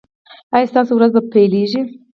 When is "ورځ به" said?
0.95-1.21